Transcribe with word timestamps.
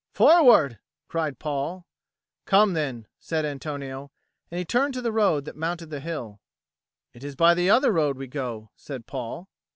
"Forward!" 0.13 0.79
cried 1.07 1.37
Paul. 1.37 1.85
"Come, 2.45 2.73
then," 2.73 3.05
said 3.19 3.45
Antonio, 3.45 4.09
and 4.49 4.57
he 4.57 4.65
turned 4.65 4.95
to 4.95 5.01
the 5.03 5.11
road 5.11 5.45
that 5.45 5.55
mounted 5.55 5.91
the 5.91 5.99
hill. 5.99 6.39
"It 7.13 7.23
is 7.23 7.35
by 7.35 7.53
the 7.53 7.69
other 7.69 7.91
road 7.91 8.17
we 8.17 8.25
go," 8.25 8.71
said 8.75 9.05
Paul. 9.05 9.47